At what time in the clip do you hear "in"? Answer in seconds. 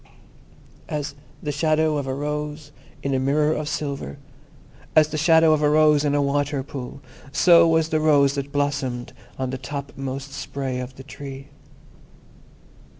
3.03-3.13, 6.03-6.15